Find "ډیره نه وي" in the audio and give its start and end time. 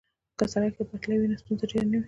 1.71-1.99